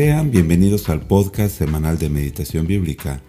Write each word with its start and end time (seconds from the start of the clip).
Sean 0.00 0.30
bienvenidos 0.30 0.88
al 0.88 1.02
podcast 1.02 1.58
semanal 1.58 1.98
de 1.98 2.08
meditación 2.08 2.66
bíblica. 2.66 3.20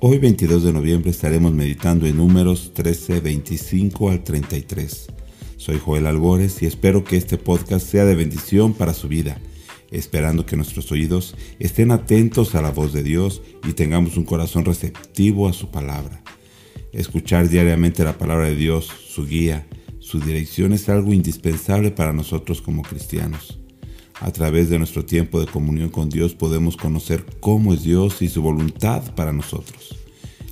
Hoy 0.00 0.18
22 0.18 0.64
de 0.64 0.72
noviembre 0.72 1.12
estaremos 1.12 1.54
meditando 1.54 2.08
en 2.08 2.16
números 2.16 2.72
13, 2.74 3.20
25 3.20 4.10
al 4.10 4.24
33. 4.24 5.12
Soy 5.58 5.78
Joel 5.78 6.08
Albores 6.08 6.60
y 6.60 6.66
espero 6.66 7.04
que 7.04 7.16
este 7.16 7.38
podcast 7.38 7.86
sea 7.86 8.04
de 8.04 8.16
bendición 8.16 8.74
para 8.74 8.94
su 8.94 9.06
vida, 9.06 9.40
esperando 9.92 10.44
que 10.44 10.56
nuestros 10.56 10.90
oídos 10.90 11.36
estén 11.60 11.92
atentos 11.92 12.56
a 12.56 12.62
la 12.62 12.72
voz 12.72 12.92
de 12.92 13.04
Dios 13.04 13.40
y 13.64 13.74
tengamos 13.74 14.16
un 14.16 14.24
corazón 14.24 14.64
receptivo 14.64 15.46
a 15.46 15.52
su 15.52 15.70
palabra. 15.70 16.24
Escuchar 16.92 17.48
diariamente 17.48 18.02
la 18.02 18.18
palabra 18.18 18.46
de 18.46 18.56
Dios, 18.56 18.90
su 19.08 19.24
guía, 19.24 19.68
su 20.00 20.18
dirección 20.18 20.72
es 20.72 20.88
algo 20.88 21.12
indispensable 21.12 21.92
para 21.92 22.12
nosotros 22.12 22.60
como 22.60 22.82
cristianos. 22.82 23.60
A 24.20 24.32
través 24.32 24.68
de 24.68 24.78
nuestro 24.78 25.04
tiempo 25.04 25.38
de 25.40 25.46
comunión 25.46 25.90
con 25.90 26.08
Dios 26.08 26.34
podemos 26.34 26.76
conocer 26.76 27.24
cómo 27.38 27.72
es 27.72 27.84
Dios 27.84 28.20
y 28.20 28.28
su 28.28 28.42
voluntad 28.42 29.14
para 29.14 29.32
nosotros. 29.32 29.96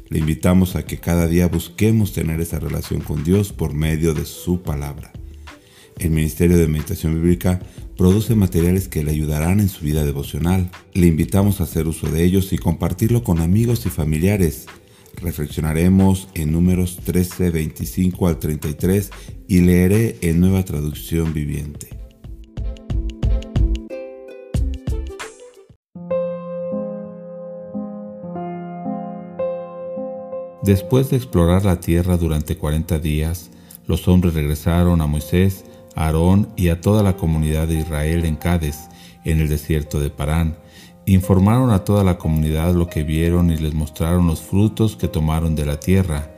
Le 0.09 0.21
invitamos 0.21 0.77
a 0.77 0.85
que 0.85 0.99
cada 0.99 1.27
día 1.27 1.49
busquemos 1.49 2.13
tener 2.13 2.41
esa 2.41 2.61
relación 2.61 3.01
con 3.01 3.25
Dios 3.25 3.53
por 3.53 3.75
medio 3.75 4.15
de 4.15 4.25
su 4.25 4.63
palabra. 4.63 5.13
El 5.99 6.11
Ministerio 6.11 6.59
de 6.59 6.69
Meditación 6.69 7.15
Bíblica 7.15 7.61
produce 7.97 8.37
materiales 8.37 8.87
que 8.87 9.03
le 9.03 9.11
ayudarán 9.11 9.59
en 9.59 9.69
su 9.69 9.85
vida 9.85 10.05
devocional. 10.05 10.71
Le 10.93 11.09
invitamos 11.09 11.61
a 11.61 11.65
hacer 11.65 11.89
uso 11.89 12.09
de 12.09 12.23
ellos 12.23 12.53
y 12.53 12.59
compartirlo 12.59 13.25
con 13.25 13.41
amigos 13.41 13.85
y 13.87 13.89
familiares. 13.89 14.67
Reflexionaremos 15.21 16.29
en 16.35 16.53
números 16.53 17.01
13, 17.05 17.51
25 17.51 18.29
al 18.29 18.39
33 18.39 19.11
y 19.49 19.63
leeré 19.63 20.19
en 20.21 20.39
nueva 20.39 20.65
traducción 20.65 21.33
viviente. 21.33 21.96
Después 30.67 31.11
de 31.11 31.17
explorar 31.17 31.65
la 31.65 31.79
tierra 31.79 32.17
durante 32.17 32.57
cuarenta 32.57 32.99
días, 32.99 33.53
los 33.87 34.09
hombres 34.09 34.35
regresaron 34.35 35.01
a 35.01 35.07
Moisés, 35.07 35.65
a 35.95 36.07
Aarón 36.07 36.49
y 36.57 36.71
a 36.71 36.81
toda 36.81 37.05
la 37.05 37.17
comunidad 37.17 37.69
de 37.69 37.79
Israel 37.79 38.25
en 38.25 38.35
Cádiz, 38.35 38.77
en 39.25 39.39
el 39.39 39.49
desierto 39.49 40.01
de 40.01 40.11
Parán. 40.11 40.57
Informaron 41.07 41.71
a 41.71 41.85
toda 41.85 42.03
la 42.03 42.19
comunidad 42.19 42.75
lo 42.75 42.89
que 42.89 43.05
vieron 43.05 43.53
y 43.53 43.57
les 43.59 43.75
mostraron 43.75 44.27
los 44.27 44.43
frutos 44.43 44.97
que 44.97 45.07
tomaron 45.07 45.55
de 45.55 45.67
la 45.67 45.79
tierra. 45.79 46.33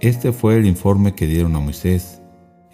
Este 0.00 0.30
fue 0.30 0.56
el 0.56 0.66
informe 0.66 1.16
que 1.16 1.26
dieron 1.26 1.56
a 1.56 1.58
Moisés. 1.58 2.20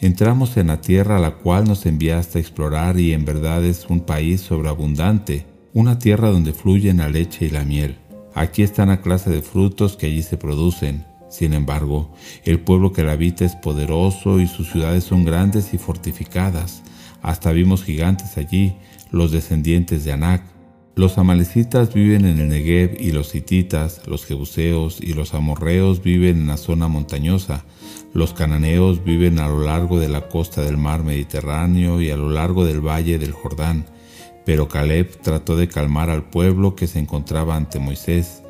Entramos 0.01 0.59
en 0.59 0.67
la 0.67 0.83
tierra 0.83 1.17
a 1.17 1.21
la 1.21 1.37
cual 1.37 1.65
nos 1.65 1.87
enviaste 1.87 2.37
a 2.37 2.43
explorar 2.43 3.01
y 3.01 3.15
en 3.15 3.25
verdad 3.25 3.65
es 3.65 3.87
un 3.89 4.01
país 4.01 4.43
sobreabundante, 4.43 5.47
una 5.73 5.99
tierra 5.99 6.29
donde 6.29 6.53
fluyen 6.53 6.99
la 6.99 7.09
leche 7.09 7.47
y 7.47 7.49
la 7.49 7.65
miel. 7.65 8.00
Aquí 8.35 8.63
están 8.63 8.89
la 8.89 9.01
clase 9.01 9.31
de 9.31 9.43
frutos 9.43 9.97
que 9.97 10.07
allí 10.07 10.23
se 10.23 10.37
producen. 10.37 11.05
Sin 11.29 11.53
embargo, 11.53 12.13
el 12.45 12.61
pueblo 12.61 12.93
que 12.93 13.05
la 13.05 13.13
habita 13.13 13.45
es 13.45 13.55
poderoso 13.55 14.41
y 14.41 14.47
sus 14.47 14.71
ciudades 14.71 15.05
son 15.05 15.25
grandes 15.25 15.75
y 15.75 15.79
fortificadas. 15.79 16.83
Hasta 17.23 17.53
vimos 17.53 17.85
gigantes 17.85 18.37
allí, 18.37 18.75
los 19.11 19.31
descendientes 19.31 20.05
de 20.05 20.13
Anac. 20.13 20.43
Los 20.97 21.19
amalecitas 21.19 21.95
viven 21.95 22.25
en 22.25 22.41
el 22.41 22.49
Negev 22.49 23.01
y 23.01 23.13
los 23.13 23.35
hititas, 23.35 24.03
los 24.07 24.27
jebuseos 24.27 25.01
y 25.01 25.15
los 25.15 25.35
amorreos 25.35 26.03
viven 26.03 26.39
en 26.39 26.47
la 26.49 26.57
zona 26.57 26.89
montañosa. 26.89 27.65
Los 28.13 28.35
cananeos 28.35 29.05
viven 29.05 29.39
a 29.39 29.49
lo 29.49 29.61
largo 29.61 30.01
de 30.01 30.09
la 30.09 30.29
costa 30.29 30.63
del 30.63 30.77
mar 30.77 31.05
Mediterráneo 31.05 32.01
y 32.01 32.11
a 32.11 32.17
lo 32.17 32.29
largo 32.29 32.65
del 32.65 32.81
valle 32.81 33.19
del 33.19 33.33
Jordán. 33.33 33.87
Pero 34.51 34.67
Caleb 34.67 35.17
trató 35.23 35.57
de 35.57 35.69
calmar 35.69 36.11
al 36.11 36.25
pueblo 36.25 36.75
que 36.75 36.89
se 36.89 36.99
encontraba 36.99 37.55
ante 37.55 37.79
Moisés. 37.79 38.43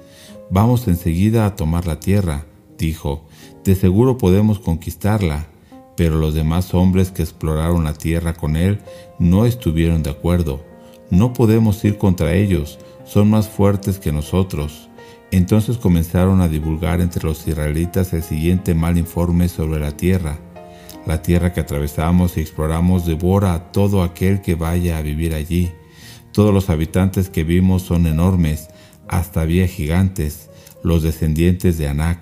Vamos 0.48 0.88
enseguida 0.88 1.44
a 1.44 1.56
tomar 1.56 1.86
la 1.86 2.00
tierra, 2.00 2.46
dijo, 2.78 3.28
de 3.64 3.74
seguro 3.74 4.16
podemos 4.16 4.60
conquistarla. 4.60 5.48
Pero 5.98 6.16
los 6.16 6.32
demás 6.32 6.72
hombres 6.72 7.10
que 7.10 7.20
exploraron 7.20 7.84
la 7.84 7.92
tierra 7.92 8.32
con 8.32 8.56
él 8.56 8.80
no 9.18 9.44
estuvieron 9.44 10.02
de 10.02 10.08
acuerdo. 10.08 10.64
No 11.10 11.34
podemos 11.34 11.84
ir 11.84 11.98
contra 11.98 12.32
ellos, 12.32 12.78
son 13.04 13.28
más 13.28 13.50
fuertes 13.50 13.98
que 13.98 14.10
nosotros. 14.10 14.88
Entonces 15.30 15.76
comenzaron 15.76 16.40
a 16.40 16.48
divulgar 16.48 17.02
entre 17.02 17.24
los 17.24 17.46
israelitas 17.46 18.14
el 18.14 18.22
siguiente 18.22 18.74
mal 18.74 18.96
informe 18.96 19.50
sobre 19.50 19.80
la 19.80 19.92
tierra. 19.92 20.38
La 21.04 21.20
tierra 21.20 21.52
que 21.52 21.60
atravesamos 21.60 22.38
y 22.38 22.40
exploramos 22.40 23.04
devora 23.04 23.52
a 23.52 23.70
todo 23.70 24.02
aquel 24.02 24.40
que 24.40 24.54
vaya 24.54 24.96
a 24.96 25.02
vivir 25.02 25.34
allí. 25.34 25.74
Todos 26.40 26.54
los 26.54 26.70
habitantes 26.70 27.28
que 27.28 27.44
vimos 27.44 27.82
son 27.82 28.06
enormes, 28.06 28.70
hasta 29.08 29.42
había 29.42 29.68
gigantes, 29.68 30.48
los 30.82 31.02
descendientes 31.02 31.76
de 31.76 31.86
Anac. 31.86 32.18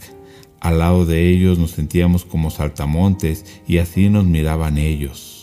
Al 0.58 0.80
lado 0.80 1.06
de 1.06 1.28
ellos 1.28 1.56
nos 1.56 1.70
sentíamos 1.70 2.24
como 2.24 2.50
saltamontes 2.50 3.62
y 3.68 3.78
así 3.78 4.08
nos 4.08 4.24
miraban 4.24 4.76
ellos. 4.76 5.37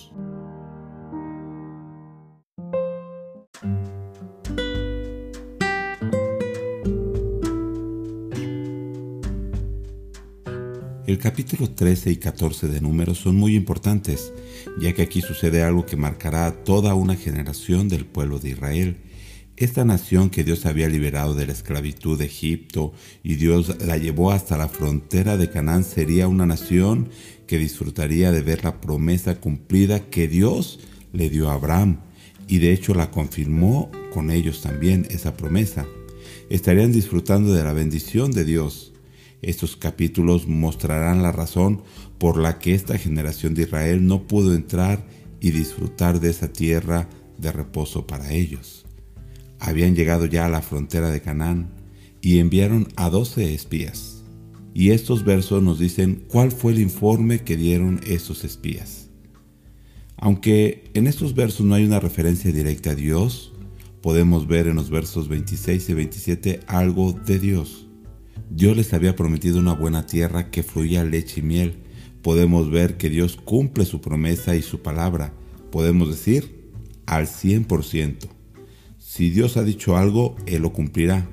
El 11.16 11.22
capítulo 11.22 11.70
13 11.70 12.12
y 12.12 12.18
14 12.18 12.68
de 12.68 12.82
Números 12.82 13.20
son 13.20 13.38
muy 13.38 13.56
importantes, 13.56 14.34
ya 14.82 14.92
que 14.92 15.02
aquí 15.02 15.22
sucede 15.22 15.64
algo 15.64 15.86
que 15.86 15.96
marcará 15.96 16.46
a 16.46 16.52
toda 16.66 16.94
una 16.94 17.16
generación 17.16 17.88
del 17.88 18.06
pueblo 18.06 18.38
de 18.38 18.50
Israel. 18.50 18.98
Esta 19.56 19.86
nación 19.86 20.30
que 20.30 20.44
Dios 20.44 20.66
había 20.66 20.90
liberado 20.90 21.34
de 21.34 21.48
la 21.48 21.54
esclavitud 21.54 22.20
de 22.20 22.26
Egipto 22.26 22.92
y 23.24 23.36
Dios 23.36 23.78
la 23.86 23.98
llevó 23.98 24.32
hasta 24.32 24.58
la 24.58 24.68
frontera 24.68 25.38
de 25.38 25.50
Canaán 25.50 25.86
sería 25.86 26.28
una 26.28 26.46
nación 26.46 27.08
que 27.48 27.60
disfrutaría 27.60 28.34
de 28.34 28.42
ver 28.42 28.66
la 28.66 28.82
promesa 28.82 29.40
cumplida 29.40 30.10
que 30.10 30.28
Dios 30.28 30.82
le 31.14 31.30
dio 31.30 31.50
a 31.50 31.54
Abraham 31.54 32.02
y 32.50 32.58
de 32.58 32.74
hecho 32.74 32.94
la 32.94 33.10
confirmó 33.10 33.90
con 34.14 34.32
ellos 34.32 34.62
también 34.62 35.08
esa 35.10 35.38
promesa. 35.38 35.86
Estarían 36.50 36.92
disfrutando 36.92 37.54
de 37.54 37.64
la 37.64 37.72
bendición 37.72 38.32
de 38.32 38.44
Dios 38.44 38.92
estos 39.42 39.76
capítulos 39.76 40.48
mostrarán 40.48 41.22
la 41.22 41.32
razón 41.32 41.82
por 42.18 42.38
la 42.38 42.60
que 42.60 42.74
esta 42.74 42.98
generación 42.98 43.54
de 43.54 43.64
Israel 43.64 44.08
no 44.08 44.28
pudo 44.28 44.54
entrar 44.54 45.06
y 45.40 45.52
disfrutar 45.52 46.20
de 46.20 46.30
esa 46.30 46.52
tierra 46.52 47.10
de 47.38 47.52
reposo 47.52 48.08
para 48.08 48.32
ellos. 48.34 48.86
Habían 49.60 49.96
llegado 49.96 50.26
ya 50.26 50.46
a 50.46 50.50
la 50.50 50.62
frontera 50.62 51.12
de 51.12 51.22
Canaán 51.22 51.70
y 52.22 52.40
enviaron 52.40 52.88
a 52.96 53.10
doce 53.10 53.54
espías. 53.54 54.24
Y 54.74 54.92
estos 54.92 55.24
versos 55.24 55.64
nos 55.64 55.80
dicen 55.80 56.24
cuál 56.28 56.52
fue 56.52 56.74
el 56.74 56.80
informe 56.80 57.40
que 57.40 57.56
dieron 57.56 58.02
esos 58.06 58.44
espías. 58.44 59.10
Aunque 60.18 60.90
en 60.94 61.08
estos 61.08 61.36
versos 61.36 61.66
no 61.66 61.76
hay 61.76 61.86
una 61.86 62.00
referencia 62.00 62.52
directa 62.52 62.92
a 62.92 62.96
Dios, 62.96 63.54
podemos 64.02 64.48
ver 64.48 64.68
en 64.68 64.76
los 64.76 64.90
versos 64.90 65.28
26 65.28 65.90
y 65.90 65.94
27 65.94 66.60
algo 66.68 67.14
de 67.14 67.40
Dios. 67.40 67.85
Dios 68.50 68.78
les 68.78 68.94
había 68.94 69.16
prometido 69.16 69.60
una 69.60 69.74
buena 69.74 70.06
tierra 70.06 70.52
que 70.52 70.64
fluía 70.64 71.04
leche 71.04 71.42
y 71.42 71.44
miel. 71.44 71.78
Podemos 72.22 72.70
ver 72.72 72.98
que 72.98 73.10
Dios 73.10 73.36
cumple 73.36 73.86
su 73.86 74.02
promesa 74.02 74.56
y 74.56 74.62
su 74.62 74.82
palabra. 74.82 75.34
Podemos 75.72 76.10
decir 76.10 76.72
al 77.06 77.28
100%. 77.28 78.30
Si 78.98 79.30
Dios 79.30 79.58
ha 79.58 79.64
dicho 79.64 79.98
algo, 79.98 80.36
Él 80.46 80.62
lo 80.62 80.74
cumplirá. 80.74 81.28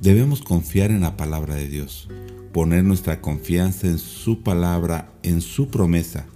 Debemos 0.00 0.42
confiar 0.42 0.90
en 0.90 1.00
la 1.00 1.16
palabra 1.16 1.54
de 1.54 1.68
Dios, 1.68 2.08
poner 2.52 2.84
nuestra 2.84 3.20
confianza 3.20 3.86
en 3.88 3.98
su 3.98 4.42
palabra, 4.42 5.12
en 5.22 5.40
su 5.40 5.68
promesa, 5.68 6.26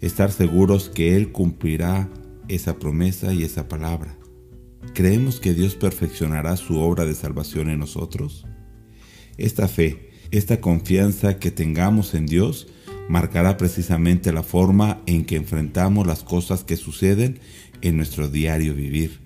estar 0.00 0.32
seguros 0.32 0.88
que 0.88 1.16
Él 1.16 1.30
cumplirá 1.30 2.08
esa 2.48 2.78
promesa 2.78 3.34
y 3.34 3.44
esa 3.44 3.68
palabra. 3.68 4.16
¿Creemos 4.94 5.40
que 5.40 5.54
Dios 5.54 5.74
perfeccionará 5.74 6.56
su 6.56 6.78
obra 6.78 7.04
de 7.04 7.14
salvación 7.14 7.70
en 7.70 7.78
nosotros? 7.78 8.46
Esta 9.38 9.66
fe, 9.66 10.10
esta 10.30 10.60
confianza 10.60 11.38
que 11.38 11.50
tengamos 11.50 12.14
en 12.14 12.26
Dios, 12.26 12.68
marcará 13.08 13.56
precisamente 13.56 14.32
la 14.32 14.42
forma 14.42 15.02
en 15.06 15.24
que 15.24 15.36
enfrentamos 15.36 16.06
las 16.06 16.22
cosas 16.22 16.64
que 16.64 16.76
suceden 16.76 17.40
en 17.80 17.96
nuestro 17.96 18.28
diario 18.28 18.74
vivir. 18.74 19.20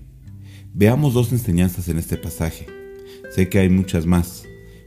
Veamos 0.72 1.14
dos 1.14 1.32
enseñanzas 1.32 1.88
en 1.88 1.98
este 1.98 2.16
pasaje. 2.16 2.66
Sé 3.34 3.48
que 3.48 3.58
hay 3.58 3.68
muchas 3.68 4.06
más, 4.06 4.44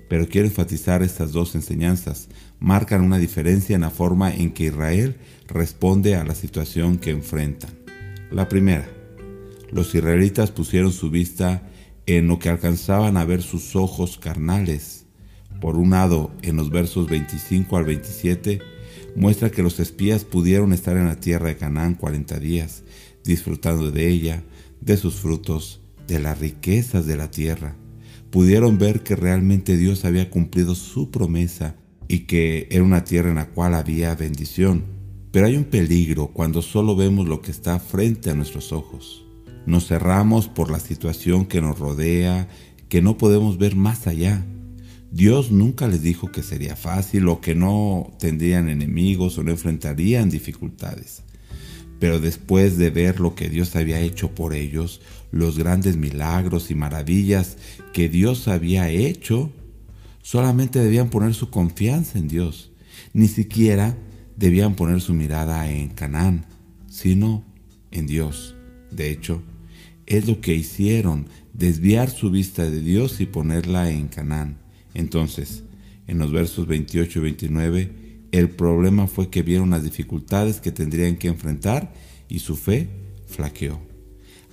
pero 0.07 0.27
quiero 0.27 0.47
enfatizar 0.47 1.03
estas 1.03 1.31
dos 1.31 1.55
enseñanzas. 1.55 2.29
Marcan 2.59 3.01
una 3.01 3.17
diferencia 3.17 3.75
en 3.75 3.81
la 3.81 3.89
forma 3.89 4.33
en 4.33 4.51
que 4.51 4.65
Israel 4.65 5.17
responde 5.47 6.15
a 6.15 6.23
la 6.23 6.35
situación 6.35 6.97
que 6.97 7.11
enfrentan. 7.11 7.71
La 8.31 8.47
primera, 8.47 8.89
los 9.71 9.93
israelitas 9.93 10.51
pusieron 10.51 10.91
su 10.91 11.09
vista 11.09 11.63
en 12.05 12.27
lo 12.27 12.39
que 12.39 12.49
alcanzaban 12.49 13.17
a 13.17 13.25
ver 13.25 13.41
sus 13.41 13.75
ojos 13.75 14.17
carnales 14.17 15.05
por 15.59 15.77
un 15.77 15.91
lado, 15.91 16.31
en 16.41 16.55
los 16.55 16.69
versos 16.69 17.09
25 17.09 17.77
al 17.77 17.85
27, 17.85 18.59
muestra 19.15 19.49
que 19.49 19.63
los 19.63 19.79
espías 19.79 20.23
pudieron 20.23 20.73
estar 20.73 20.95
en 20.97 21.07
la 21.07 21.19
tierra 21.19 21.47
de 21.47 21.57
Canaán 21.57 21.95
40 21.95 22.39
días, 22.39 22.83
disfrutando 23.23 23.91
de 23.91 24.07
ella, 24.07 24.43
de 24.81 24.97
sus 24.97 25.15
frutos 25.15 25.81
de 26.07 26.19
las 26.19 26.39
riquezas 26.39 27.05
de 27.05 27.17
la 27.17 27.29
tierra. 27.29 27.75
Pudieron 28.31 28.77
ver 28.77 29.03
que 29.03 29.15
realmente 29.15 29.77
Dios 29.77 30.05
había 30.05 30.29
cumplido 30.29 30.75
su 30.75 31.11
promesa 31.11 31.75
y 32.07 32.19
que 32.21 32.67
era 32.71 32.83
una 32.83 33.03
tierra 33.03 33.29
en 33.29 33.35
la 33.35 33.49
cual 33.49 33.73
había 33.73 34.15
bendición. 34.15 34.83
Pero 35.31 35.45
hay 35.45 35.55
un 35.55 35.65
peligro 35.65 36.27
cuando 36.27 36.61
solo 36.61 36.95
vemos 36.95 37.27
lo 37.27 37.41
que 37.41 37.51
está 37.51 37.79
frente 37.79 38.29
a 38.29 38.35
nuestros 38.35 38.71
ojos. 38.71 39.25
Nos 39.65 39.87
cerramos 39.87 40.47
por 40.47 40.71
la 40.71 40.79
situación 40.79 41.45
que 41.45 41.61
nos 41.61 41.77
rodea, 41.77 42.47
que 42.87 43.01
no 43.01 43.17
podemos 43.17 43.57
ver 43.59 43.75
más 43.75 44.07
allá. 44.07 44.43
Dios 45.11 45.51
nunca 45.51 45.87
les 45.87 46.03
dijo 46.03 46.31
que 46.31 46.43
sería 46.43 46.75
fácil 46.75 47.27
o 47.29 47.41
que 47.41 47.55
no 47.55 48.13
tendrían 48.19 48.69
enemigos 48.69 49.37
o 49.37 49.43
no 49.43 49.51
enfrentarían 49.51 50.29
dificultades. 50.29 51.23
Pero 51.99 52.19
después 52.19 52.77
de 52.77 52.91
ver 52.91 53.19
lo 53.19 53.35
que 53.35 53.49
Dios 53.49 53.75
había 53.75 53.99
hecho 53.99 54.33
por 54.35 54.53
ellos, 54.53 55.01
los 55.31 55.57
grandes 55.57 55.97
milagros 55.97 56.71
y 56.71 56.75
maravillas 56.75 57.57
que 57.91 58.07
Dios 58.07 58.47
había 58.47 58.89
hecho, 58.89 59.51
solamente 60.21 60.79
debían 60.79 61.09
poner 61.09 61.33
su 61.33 61.49
confianza 61.49 62.19
en 62.19 62.27
Dios. 62.27 62.71
Ni 63.13 63.27
siquiera 63.27 63.97
debían 64.37 64.75
poner 64.75 65.01
su 65.01 65.13
mirada 65.13 65.69
en 65.69 65.89
Canaán, 65.89 66.45
sino 66.87 67.43
en 67.91 68.05
Dios. 68.05 68.55
De 68.91 69.09
hecho, 69.09 69.41
es 70.05 70.27
lo 70.27 70.39
que 70.39 70.53
hicieron, 70.53 71.27
desviar 71.53 72.09
su 72.09 72.31
vista 72.31 72.69
de 72.69 72.79
Dios 72.79 73.19
y 73.19 73.25
ponerla 73.25 73.89
en 73.89 74.07
Canaán. 74.07 74.68
Entonces, 74.99 75.63
en 76.07 76.19
los 76.19 76.33
versos 76.33 76.67
28 76.67 77.19
y 77.19 77.21
29, 77.21 77.91
el 78.33 78.49
problema 78.49 79.07
fue 79.07 79.29
que 79.29 79.43
vieron 79.43 79.69
las 79.69 79.83
dificultades 79.83 80.59
que 80.59 80.73
tendrían 80.73 81.15
que 81.15 81.29
enfrentar 81.29 81.93
y 82.27 82.39
su 82.39 82.57
fe 82.57 82.89
flaqueó. 83.25 83.79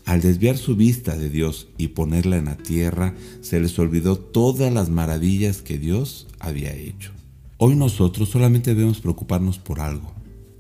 Al 0.05 0.21
desviar 0.21 0.57
su 0.57 0.77
vista 0.77 1.17
de 1.17 1.31
Dios 1.31 1.67
y 1.79 1.89
ponerla 1.89 2.37
en 2.37 2.45
la 2.45 2.57
tierra, 2.57 3.17
se 3.41 3.59
les 3.59 3.77
olvidó 3.81 4.19
todas 4.21 4.73
las 4.73 4.89
maravillas 4.89 5.63
que 5.63 5.79
Dios 5.79 6.29
había 6.39 6.73
hecho. 6.73 7.11
Hoy 7.59 7.75
nosotros 7.75 8.29
solamente 8.29 8.73
debemos 8.73 9.01
preocuparnos 9.01 9.59
por 9.59 9.81
algo. 9.81 10.15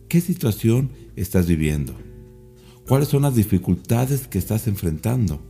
¿Qué 0.08 0.20
situación 0.20 0.90
estás 1.14 1.46
viviendo? 1.46 1.94
¿Cuáles 2.88 3.06
son 3.06 3.22
las 3.22 3.36
dificultades 3.36 4.26
que 4.26 4.38
estás 4.38 4.66
enfrentando? 4.66 5.40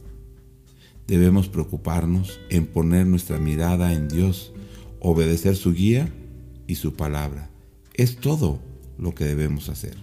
Debemos 1.06 1.49
preocuparnos 1.49 2.41
en 2.50 2.67
poner 2.67 3.06
nuestra 3.06 3.38
mirada 3.38 3.93
en 3.93 4.08
Dios, 4.08 4.53
obedecer 5.00 5.55
su 5.55 5.73
guía 5.73 6.12
y 6.67 6.76
su 6.76 6.94
palabra. 6.94 7.50
Es 7.94 8.17
todo 8.17 8.61
lo 8.99 9.14
que 9.14 9.25
debemos 9.25 9.69
hacer. 9.69 9.97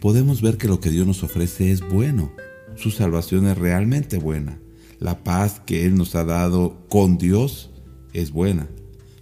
Podemos 0.00 0.42
ver 0.42 0.56
que 0.56 0.66
lo 0.66 0.80
que 0.80 0.90
Dios 0.90 1.06
nos 1.06 1.22
ofrece 1.22 1.70
es 1.70 1.86
bueno. 1.88 2.32
Su 2.74 2.90
salvación 2.90 3.46
es 3.46 3.58
realmente 3.58 4.18
buena. 4.18 4.58
La 4.98 5.22
paz 5.22 5.60
que 5.64 5.86
Él 5.86 5.94
nos 5.94 6.14
ha 6.14 6.24
dado 6.24 6.86
con 6.88 7.16
Dios 7.16 7.70
es 8.12 8.32
buena. 8.32 8.68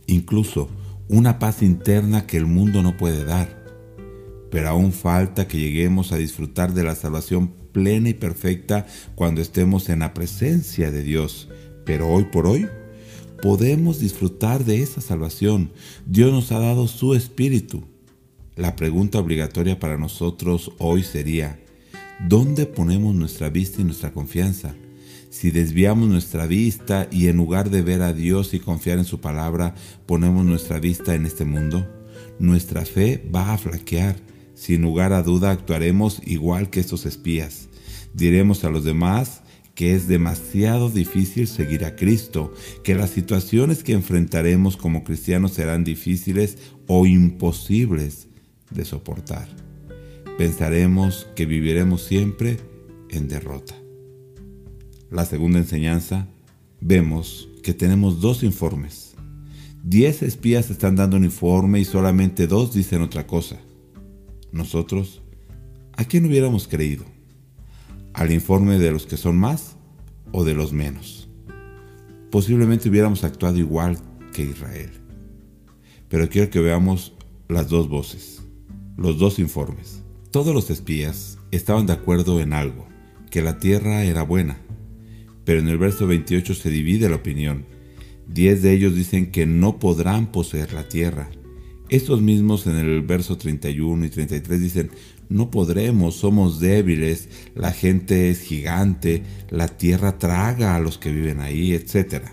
Incluso 0.06 0.68
una 1.08 1.38
paz 1.38 1.62
interna 1.62 2.26
que 2.26 2.36
el 2.36 2.46
mundo 2.46 2.82
no 2.82 2.96
puede 2.96 3.24
dar 3.24 3.57
pero 4.50 4.68
aún 4.68 4.92
falta 4.92 5.48
que 5.48 5.58
lleguemos 5.58 6.12
a 6.12 6.16
disfrutar 6.16 6.72
de 6.74 6.84
la 6.84 6.94
salvación 6.94 7.52
plena 7.72 8.08
y 8.08 8.14
perfecta 8.14 8.86
cuando 9.14 9.40
estemos 9.40 9.88
en 9.88 10.00
la 10.00 10.14
presencia 10.14 10.90
de 10.90 11.02
Dios. 11.02 11.48
Pero 11.84 12.08
hoy 12.08 12.24
por 12.24 12.46
hoy 12.46 12.66
podemos 13.42 13.98
disfrutar 14.00 14.64
de 14.64 14.82
esa 14.82 15.00
salvación. 15.00 15.70
Dios 16.06 16.32
nos 16.32 16.52
ha 16.52 16.58
dado 16.58 16.88
su 16.88 17.14
espíritu. 17.14 17.84
La 18.56 18.74
pregunta 18.74 19.18
obligatoria 19.18 19.78
para 19.78 19.96
nosotros 19.96 20.72
hoy 20.78 21.02
sería, 21.02 21.60
¿dónde 22.28 22.66
ponemos 22.66 23.14
nuestra 23.14 23.50
vista 23.50 23.80
y 23.80 23.84
nuestra 23.84 24.12
confianza? 24.12 24.74
Si 25.30 25.50
desviamos 25.50 26.08
nuestra 26.08 26.46
vista 26.46 27.06
y 27.12 27.28
en 27.28 27.36
lugar 27.36 27.70
de 27.70 27.82
ver 27.82 28.02
a 28.02 28.12
Dios 28.12 28.54
y 28.54 28.60
confiar 28.60 28.98
en 28.98 29.04
su 29.04 29.20
palabra, 29.20 29.74
ponemos 30.06 30.44
nuestra 30.44 30.80
vista 30.80 31.14
en 31.14 31.26
este 31.26 31.44
mundo, 31.44 31.86
nuestra 32.38 32.84
fe 32.84 33.28
va 33.32 33.52
a 33.52 33.58
flaquear 33.58 34.16
sin 34.58 34.82
lugar 34.82 35.12
a 35.12 35.22
duda 35.22 35.52
actuaremos 35.52 36.20
igual 36.26 36.68
que 36.68 36.80
estos 36.80 37.06
espías. 37.06 37.68
Diremos 38.12 38.64
a 38.64 38.70
los 38.70 38.82
demás 38.82 39.42
que 39.76 39.94
es 39.94 40.08
demasiado 40.08 40.90
difícil 40.90 41.46
seguir 41.46 41.84
a 41.84 41.94
Cristo, 41.94 42.52
que 42.82 42.96
las 42.96 43.10
situaciones 43.10 43.84
que 43.84 43.92
enfrentaremos 43.92 44.76
como 44.76 45.04
cristianos 45.04 45.52
serán 45.52 45.84
difíciles 45.84 46.58
o 46.88 47.06
imposibles 47.06 48.26
de 48.72 48.84
soportar. 48.84 49.48
Pensaremos 50.36 51.28
que 51.36 51.46
viviremos 51.46 52.02
siempre 52.02 52.56
en 53.10 53.28
derrota. 53.28 53.76
La 55.08 55.24
segunda 55.24 55.60
enseñanza, 55.60 56.26
vemos 56.80 57.48
que 57.62 57.74
tenemos 57.74 58.20
dos 58.20 58.42
informes. 58.42 59.14
Diez 59.84 60.24
espías 60.24 60.68
están 60.68 60.96
dando 60.96 61.16
un 61.16 61.24
informe 61.24 61.78
y 61.78 61.84
solamente 61.84 62.48
dos 62.48 62.74
dicen 62.74 63.02
otra 63.02 63.24
cosa. 63.28 63.60
Nosotros, 64.52 65.20
¿a 65.96 66.04
quién 66.04 66.24
hubiéramos 66.24 66.68
creído? 66.68 67.04
¿Al 68.14 68.32
informe 68.32 68.78
de 68.78 68.90
los 68.90 69.04
que 69.06 69.18
son 69.18 69.36
más 69.36 69.76
o 70.32 70.42
de 70.42 70.54
los 70.54 70.72
menos? 70.72 71.28
Posiblemente 72.30 72.88
hubiéramos 72.88 73.24
actuado 73.24 73.58
igual 73.58 73.98
que 74.32 74.44
Israel. 74.44 74.90
Pero 76.08 76.30
quiero 76.30 76.50
que 76.50 76.60
veamos 76.60 77.12
las 77.48 77.68
dos 77.68 77.88
voces, 77.88 78.42
los 78.96 79.18
dos 79.18 79.38
informes. 79.38 80.02
Todos 80.30 80.54
los 80.54 80.70
espías 80.70 81.38
estaban 81.50 81.86
de 81.86 81.92
acuerdo 81.92 82.40
en 82.40 82.54
algo, 82.54 82.86
que 83.30 83.42
la 83.42 83.58
tierra 83.58 84.04
era 84.04 84.22
buena. 84.22 84.58
Pero 85.44 85.60
en 85.60 85.68
el 85.68 85.76
verso 85.76 86.06
28 86.06 86.54
se 86.54 86.70
divide 86.70 87.10
la 87.10 87.16
opinión. 87.16 87.66
Diez 88.26 88.62
de 88.62 88.72
ellos 88.72 88.94
dicen 88.94 89.30
que 89.30 89.44
no 89.44 89.78
podrán 89.78 90.32
poseer 90.32 90.72
la 90.72 90.88
tierra 90.88 91.30
estos 91.88 92.20
mismos 92.20 92.66
en 92.66 92.76
el 92.76 93.02
verso 93.02 93.38
31 93.38 94.04
y 94.04 94.10
33 94.10 94.60
dicen, 94.60 94.90
no 95.28 95.50
podremos, 95.50 96.16
somos 96.16 96.60
débiles, 96.60 97.28
la 97.54 97.72
gente 97.72 98.30
es 98.30 98.40
gigante, 98.40 99.22
la 99.50 99.68
tierra 99.68 100.18
traga 100.18 100.74
a 100.74 100.80
los 100.80 100.98
que 100.98 101.12
viven 101.12 101.40
ahí, 101.40 101.72
etc. 101.72 102.24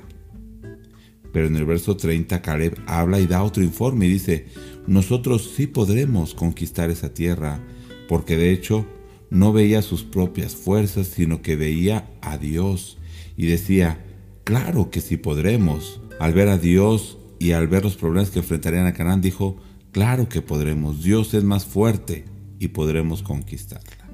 Pero 1.34 1.48
en 1.48 1.56
el 1.56 1.66
verso 1.66 1.98
30 1.98 2.42
Caleb 2.42 2.78
habla 2.88 3.20
y 3.20 3.28
da 3.28 3.44
otro 3.44 3.64
informe 3.64 4.06
y 4.06 4.10
dice, 4.10 4.46
nosotros 4.88 5.52
sí 5.56 5.68
podremos 5.68 6.34
conquistar 6.34 6.90
esa 6.90 7.14
tierra, 7.14 7.60
porque 8.08 8.38
de 8.38 8.52
hecho 8.52 8.86
no 9.30 9.52
veía 9.52 9.82
sus 9.82 10.04
propias 10.04 10.56
fuerzas, 10.56 11.08
sino 11.08 11.42
que 11.42 11.56
veía 11.56 12.10
a 12.22 12.38
Dios 12.38 12.98
y 13.36 13.48
decía, 13.48 14.06
claro 14.44 14.90
que 14.90 15.02
sí 15.02 15.18
podremos. 15.18 16.00
Al 16.20 16.34
ver 16.34 16.48
a 16.48 16.58
Dios 16.58 17.18
y 17.40 17.52
al 17.52 17.68
ver 17.68 17.84
los 17.84 17.96
problemas 17.96 18.30
que 18.30 18.40
enfrentarían 18.40 18.86
a 18.86 18.94
Canaán 18.94 19.22
dijo, 19.22 19.58
claro 19.92 20.30
que 20.30 20.42
podremos, 20.42 21.04
Dios 21.04 21.34
es 21.34 21.44
más 21.44 21.66
fuerte 21.66 22.26
y 22.60 22.70
podremos 22.70 23.22
conquistarla. 23.22 24.10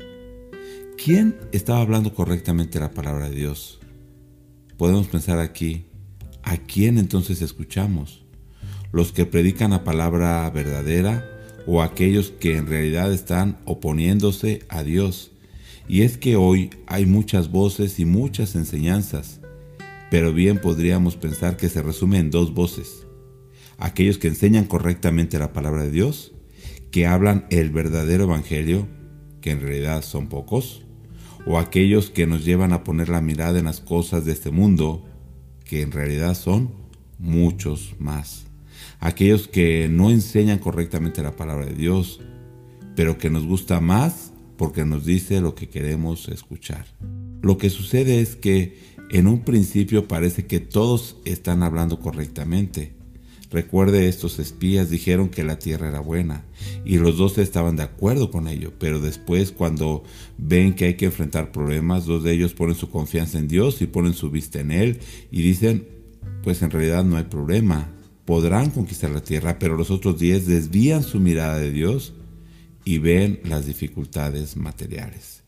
¿Quién 1.03 1.35
estaba 1.51 1.81
hablando 1.81 2.13
correctamente 2.13 2.79
la 2.79 2.91
palabra 2.91 3.29
de 3.29 3.35
Dios? 3.35 3.79
Podemos 4.77 5.07
pensar 5.07 5.39
aquí, 5.39 5.85
¿a 6.43 6.57
quién 6.57 6.97
entonces 6.97 7.41
escuchamos? 7.41 8.25
¿Los 8.91 9.11
que 9.11 9.25
predican 9.25 9.71
la 9.71 9.83
palabra 9.83 10.49
verdadera 10.49 11.27
o 11.65 11.81
aquellos 11.81 12.31
que 12.31 12.57
en 12.57 12.67
realidad 12.67 13.13
están 13.13 13.59
oponiéndose 13.65 14.65
a 14.69 14.83
Dios? 14.83 15.31
Y 15.87 16.01
es 16.01 16.17
que 16.17 16.35
hoy 16.35 16.69
hay 16.87 17.05
muchas 17.05 17.51
voces 17.51 17.99
y 17.99 18.05
muchas 18.05 18.55
enseñanzas, 18.55 19.39
pero 20.09 20.33
bien 20.33 20.59
podríamos 20.59 21.15
pensar 21.15 21.57
que 21.57 21.69
se 21.69 21.81
resume 21.81 22.19
en 22.19 22.31
dos 22.31 22.53
voces 22.53 23.07
aquellos 23.81 24.17
que 24.17 24.27
enseñan 24.27 24.65
correctamente 24.65 25.39
la 25.39 25.53
palabra 25.53 25.83
de 25.83 25.91
Dios, 25.91 26.31
que 26.91 27.07
hablan 27.07 27.45
el 27.49 27.71
verdadero 27.71 28.25
evangelio, 28.25 28.87
que 29.41 29.51
en 29.51 29.61
realidad 29.61 30.03
son 30.03 30.27
pocos, 30.27 30.83
o 31.45 31.57
aquellos 31.57 32.11
que 32.11 32.27
nos 32.27 32.45
llevan 32.45 32.73
a 32.73 32.83
poner 32.83 33.09
la 33.09 33.21
mirada 33.21 33.59
en 33.59 33.65
las 33.65 33.81
cosas 33.81 34.23
de 34.23 34.33
este 34.33 34.51
mundo, 34.51 35.03
que 35.65 35.81
en 35.81 35.91
realidad 35.91 36.35
son 36.35 36.71
muchos 37.17 37.95
más. 37.97 38.45
Aquellos 38.99 39.47
que 39.47 39.89
no 39.89 40.11
enseñan 40.11 40.59
correctamente 40.59 41.23
la 41.23 41.35
palabra 41.35 41.65
de 41.65 41.73
Dios, 41.73 42.21
pero 42.95 43.17
que 43.17 43.31
nos 43.31 43.47
gusta 43.47 43.81
más 43.81 44.31
porque 44.57 44.85
nos 44.85 45.05
dice 45.05 45.41
lo 45.41 45.55
que 45.55 45.69
queremos 45.69 46.29
escuchar. 46.29 46.85
Lo 47.41 47.57
que 47.57 47.71
sucede 47.71 48.21
es 48.21 48.35
que 48.35 48.77
en 49.09 49.25
un 49.25 49.39
principio 49.43 50.07
parece 50.07 50.45
que 50.45 50.59
todos 50.59 51.17
están 51.25 51.63
hablando 51.63 51.99
correctamente, 51.99 53.00
Recuerde, 53.51 54.07
estos 54.07 54.39
espías 54.39 54.89
dijeron 54.89 55.27
que 55.27 55.43
la 55.43 55.59
tierra 55.59 55.89
era 55.89 55.99
buena 55.99 56.45
y 56.85 56.97
los 56.97 57.17
dos 57.17 57.37
estaban 57.37 57.75
de 57.75 57.83
acuerdo 57.83 58.31
con 58.31 58.47
ello, 58.47 58.71
pero 58.79 59.01
después 59.01 59.51
cuando 59.51 60.03
ven 60.37 60.73
que 60.73 60.85
hay 60.85 60.93
que 60.93 61.05
enfrentar 61.05 61.51
problemas, 61.51 62.05
dos 62.05 62.23
de 62.23 62.31
ellos 62.31 62.53
ponen 62.53 62.75
su 62.75 62.89
confianza 62.89 63.39
en 63.39 63.49
Dios 63.49 63.81
y 63.81 63.87
ponen 63.87 64.13
su 64.13 64.29
vista 64.29 64.61
en 64.61 64.71
Él 64.71 64.99
y 65.31 65.41
dicen, 65.41 65.85
pues 66.43 66.61
en 66.61 66.71
realidad 66.71 67.03
no 67.03 67.17
hay 67.17 67.25
problema, 67.25 67.89
podrán 68.23 68.69
conquistar 68.69 69.11
la 69.11 69.21
tierra, 69.21 69.59
pero 69.59 69.75
los 69.75 69.91
otros 69.91 70.17
diez 70.17 70.47
desvían 70.47 71.03
su 71.03 71.19
mirada 71.19 71.57
de 71.57 71.71
Dios 71.71 72.13
y 72.85 72.99
ven 72.99 73.41
las 73.43 73.65
dificultades 73.65 74.55
materiales. 74.55 75.43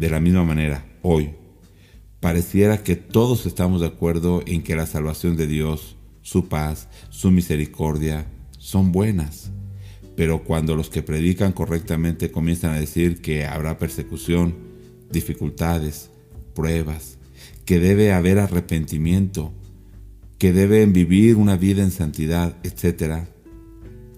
De 0.00 0.08
la 0.08 0.20
misma 0.20 0.44
manera, 0.44 0.86
hoy, 1.02 1.34
Pareciera 2.22 2.84
que 2.84 2.94
todos 2.94 3.46
estamos 3.46 3.80
de 3.80 3.88
acuerdo 3.88 4.44
en 4.46 4.62
que 4.62 4.76
la 4.76 4.86
salvación 4.86 5.36
de 5.36 5.48
Dios, 5.48 5.96
su 6.22 6.48
paz, 6.48 6.88
su 7.10 7.30
misericordia 7.30 8.26
son 8.58 8.92
buenas. 8.92 9.50
Pero 10.16 10.44
cuando 10.44 10.76
los 10.76 10.90
que 10.90 11.02
predican 11.02 11.52
correctamente 11.52 12.30
comienzan 12.30 12.72
a 12.72 12.80
decir 12.80 13.20
que 13.20 13.44
habrá 13.44 13.78
persecución, 13.78 14.54
dificultades, 15.10 16.10
pruebas, 16.54 17.18
que 17.64 17.78
debe 17.78 18.12
haber 18.12 18.38
arrepentimiento, 18.38 19.52
que 20.38 20.52
deben 20.52 20.92
vivir 20.92 21.36
una 21.36 21.56
vida 21.56 21.82
en 21.82 21.90
santidad, 21.90 22.56
etc., 22.62 23.26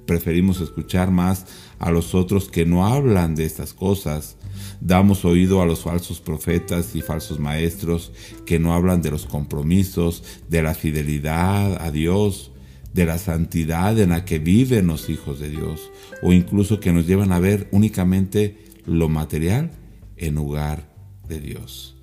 preferimos 0.06 0.60
escuchar 0.60 1.10
más 1.10 1.46
a 1.78 1.90
los 1.90 2.14
otros 2.14 2.48
que 2.48 2.66
no 2.66 2.86
hablan 2.86 3.34
de 3.34 3.44
estas 3.44 3.74
cosas. 3.74 4.36
Damos 4.80 5.24
oído 5.24 5.62
a 5.62 5.66
los 5.66 5.80
falsos 5.80 6.20
profetas 6.20 6.94
y 6.94 7.02
falsos 7.02 7.38
maestros 7.38 8.12
que 8.46 8.58
no 8.58 8.74
hablan 8.74 9.02
de 9.02 9.10
los 9.10 9.26
compromisos, 9.26 10.22
de 10.48 10.62
la 10.62 10.74
fidelidad 10.74 11.82
a 11.82 11.90
Dios, 11.90 12.50
de 12.92 13.06
la 13.06 13.18
santidad 13.18 13.98
en 13.98 14.10
la 14.10 14.24
que 14.24 14.38
viven 14.38 14.86
los 14.86 15.10
hijos 15.10 15.40
de 15.40 15.50
Dios, 15.50 15.90
o 16.22 16.32
incluso 16.32 16.80
que 16.80 16.92
nos 16.92 17.06
llevan 17.06 17.32
a 17.32 17.40
ver 17.40 17.68
únicamente 17.72 18.58
lo 18.86 19.08
material 19.08 19.72
en 20.16 20.36
lugar 20.36 20.88
de 21.28 21.40
Dios. 21.40 21.96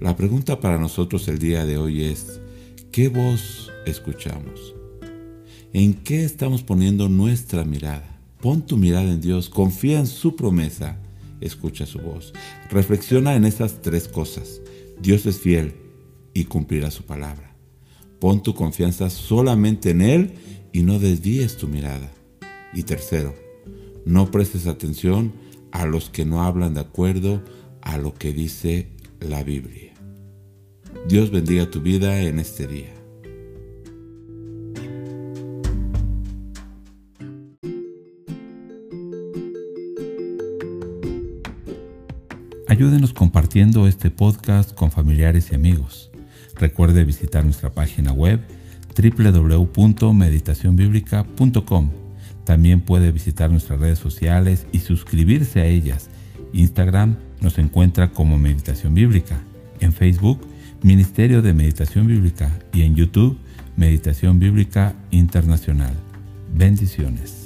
La 0.00 0.16
pregunta 0.16 0.60
para 0.60 0.78
nosotros 0.78 1.26
el 1.28 1.38
día 1.38 1.66
de 1.66 1.78
hoy 1.78 2.04
es, 2.04 2.40
¿qué 2.92 3.08
voz 3.08 3.72
escuchamos? 3.86 4.74
¿En 5.72 5.94
qué 5.94 6.24
estamos 6.24 6.62
poniendo 6.62 7.08
nuestra 7.08 7.64
mirada? 7.64 8.20
Pon 8.40 8.62
tu 8.62 8.76
mirada 8.76 9.10
en 9.10 9.20
Dios, 9.20 9.48
confía 9.48 9.98
en 9.98 10.06
su 10.06 10.36
promesa, 10.36 10.98
escucha 11.40 11.86
su 11.86 11.98
voz. 11.98 12.32
Reflexiona 12.70 13.34
en 13.34 13.44
esas 13.44 13.82
tres 13.82 14.08
cosas. 14.08 14.60
Dios 15.00 15.26
es 15.26 15.38
fiel 15.38 15.74
y 16.34 16.44
cumplirá 16.44 16.90
su 16.90 17.04
palabra. 17.04 17.56
Pon 18.20 18.42
tu 18.42 18.54
confianza 18.54 19.10
solamente 19.10 19.90
en 19.90 20.00
Él 20.00 20.34
y 20.72 20.82
no 20.82 20.98
desvíes 20.98 21.56
tu 21.56 21.68
mirada. 21.68 22.10
Y 22.72 22.82
tercero, 22.82 23.34
no 24.04 24.30
prestes 24.30 24.66
atención 24.66 25.32
a 25.72 25.86
los 25.86 26.10
que 26.10 26.24
no 26.24 26.42
hablan 26.42 26.74
de 26.74 26.80
acuerdo 26.80 27.42
a 27.82 27.98
lo 27.98 28.14
que 28.14 28.32
dice 28.32 28.88
la 29.20 29.42
Biblia. 29.42 29.94
Dios 31.08 31.30
bendiga 31.30 31.70
tu 31.70 31.80
vida 31.80 32.20
en 32.22 32.38
este 32.38 32.66
día. 32.66 32.95
Ayúdenos 42.68 43.12
compartiendo 43.12 43.86
este 43.86 44.10
podcast 44.10 44.74
con 44.74 44.90
familiares 44.90 45.52
y 45.52 45.54
amigos. 45.54 46.10
Recuerde 46.56 47.04
visitar 47.04 47.44
nuestra 47.44 47.70
página 47.70 48.12
web 48.12 48.40
www.meditacionbiblica.com. 48.96 51.90
También 52.44 52.80
puede 52.80 53.12
visitar 53.12 53.52
nuestras 53.52 53.78
redes 53.78 54.00
sociales 54.00 54.66
y 54.72 54.80
suscribirse 54.80 55.60
a 55.60 55.66
ellas. 55.66 56.10
Instagram 56.52 57.14
nos 57.40 57.56
encuentra 57.58 58.10
como 58.10 58.36
Meditación 58.36 58.94
Bíblica. 58.94 59.38
En 59.78 59.92
Facebook, 59.92 60.40
Ministerio 60.82 61.42
de 61.42 61.52
Meditación 61.52 62.08
Bíblica. 62.08 62.50
Y 62.72 62.82
en 62.82 62.96
YouTube, 62.96 63.38
Meditación 63.76 64.40
Bíblica 64.40 64.96
Internacional. 65.12 65.94
Bendiciones. 66.52 67.45